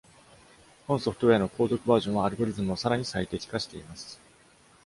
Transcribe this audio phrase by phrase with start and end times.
[0.87, 4.19] 本ソフトウェアの後続バージョンは、アルゴリズムをさらに最適化しています。